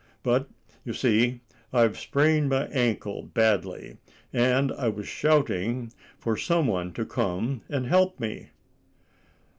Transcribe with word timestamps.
But, 0.23 0.49
you 0.83 0.93
see, 0.93 1.41
I've 1.71 1.95
sprained 1.95 2.49
my 2.49 2.65
ankle 2.69 3.21
badly, 3.21 3.97
and 4.33 4.71
I 4.71 4.89
was 4.89 5.07
shouting 5.07 5.93
for 6.17 6.35
some 6.35 6.65
one 6.65 6.91
to 6.93 7.05
come 7.05 7.61
and 7.69 7.85
help 7.85 8.19
me." 8.19 8.49